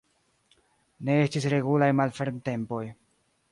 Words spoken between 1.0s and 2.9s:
Ne estis regulaj malfermtempoj.